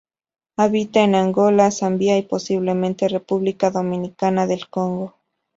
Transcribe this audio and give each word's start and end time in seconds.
Habita 0.57 1.03
en 1.03 1.13
Angola, 1.13 1.69
Zambia 1.69 2.17
y 2.17 2.23
posiblemente 2.23 3.07
República 3.07 3.69
Democrática 3.69 4.47
del 4.47 4.67
Congo. 4.67 5.13